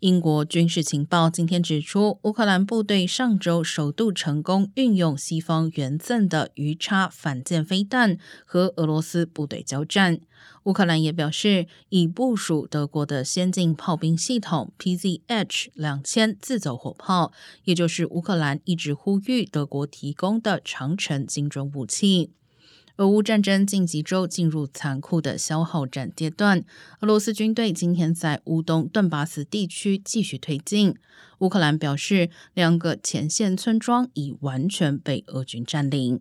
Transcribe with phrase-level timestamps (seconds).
[0.00, 8.16] 英国军事情报今天指出，乌克兰部队上周首度成功运用西方援赠的鱼叉反舰飞弹
[8.46, 10.18] 和俄罗斯部队交战。
[10.62, 17.32] 乌克兰也表示，已部署德国的先进炮兵系统 PZH 两千自走火炮，
[17.64, 22.30] 也就是乌克兰一直呼吁德国提供的长城精准武器。
[23.00, 26.62] 俄乌战争近几周进入残酷的消耗战阶段，
[27.00, 30.94] 俄罗斯军队今天在乌东顿巴斯地区继续推进。
[31.38, 36.20] 乌克兰表示，两个前线村庄已完全被俄军占领。